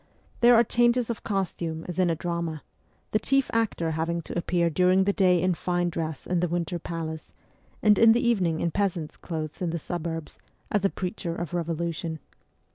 There 0.39 0.55
are 0.55 0.63
changes 0.63 1.11
of 1.11 1.23
costume 1.23 1.85
as 1.87 1.99
in 1.99 2.09
a 2.09 2.15
drama; 2.15 2.63
the 3.11 3.19
chief 3.19 3.51
actor 3.53 3.91
having 3.91 4.23
to 4.23 4.35
appear 4.35 4.67
during 4.67 5.03
the 5.03 5.13
day 5.13 5.39
in 5.39 5.53
fine 5.53 5.91
dress 5.91 6.25
in 6.25 6.39
the 6.39 6.47
Winter 6.47 6.79
Palace, 6.79 7.33
and 7.83 7.99
in 7.99 8.11
the 8.11 8.27
evening 8.27 8.61
in 8.61 8.71
peasant's 8.71 9.15
clothes 9.15 9.61
in 9.61 9.69
the 9.69 9.77
suburbs, 9.77 10.39
as 10.71 10.83
a 10.83 10.89
preacher 10.89 11.35
of 11.35 11.53
revolution. 11.53 12.17